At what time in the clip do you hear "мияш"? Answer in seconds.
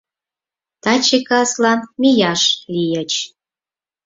2.01-2.41